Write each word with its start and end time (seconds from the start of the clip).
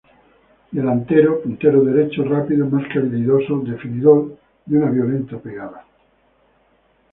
Delantero, 0.75 1.41
puntero 1.43 1.83
derecho 1.83 2.23
rápido 2.23 2.65
más 2.65 2.91
que 2.91 2.97
habilidoso, 2.97 3.59
definidor 3.59 4.35
de 4.65 4.77
una 4.79 4.89
violenta 4.89 5.37
pegada. 5.37 5.85